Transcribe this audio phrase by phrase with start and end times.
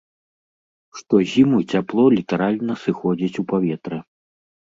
[1.01, 3.97] Штозіму цяпло літаральна сыходзіць у паветра.